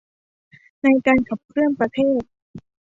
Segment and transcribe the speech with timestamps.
[0.83, 2.21] ในการขับเคลื่อนประเทศ